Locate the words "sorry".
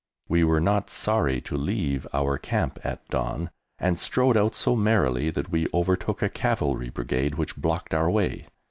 0.89-1.41